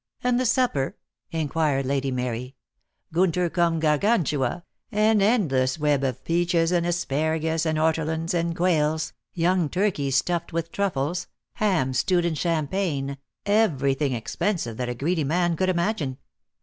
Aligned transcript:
"And 0.23 0.39
the 0.39 0.47
supper?" 0.47 0.97
inquired 1.29 1.85
Lady 1.85 2.09
Mary." 2.09 2.55
Gunier 3.13 3.53
cum 3.53 3.79
Gargantiia, 3.79 4.63
an 4.91 5.21
endless 5.21 5.77
web 5.77 6.03
of 6.03 6.23
peaches 6.23 6.71
and 6.71 6.87
asparagus 6.87 7.67
and 7.67 7.77
ortolans 7.77 8.33
and 8.33 8.55
quails, 8.55 9.13
young 9.35 9.69
turkeys 9.69 10.15
stuffed 10.15 10.51
with 10.53 10.71
truffles, 10.71 11.27
hams 11.53 11.99
stewed 11.99 12.25
in 12.25 12.33
champagne, 12.33 13.19
everything 13.45 14.13
expensive 14.13 14.75
that 14.77 14.89
a 14.89 14.95
greedy 14.95 15.23
man 15.23 15.55
could 15.55 15.69
imagine. 15.69 16.17